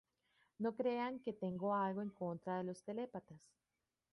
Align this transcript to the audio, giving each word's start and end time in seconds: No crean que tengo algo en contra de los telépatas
No 0.63 0.71
crean 0.73 1.19
que 1.19 1.31
tengo 1.31 1.75
algo 1.75 2.01
en 2.01 2.09
contra 2.09 2.57
de 2.57 2.63
los 2.63 2.81
telépatas 2.81 3.39